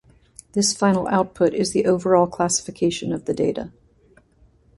This 0.53 0.75
final 0.75 1.07
output 1.09 1.53
is 1.53 1.73
the 1.73 1.85
overall 1.85 2.25
classification 2.25 3.13
of 3.13 3.25
the 3.25 3.35
data. 3.35 3.71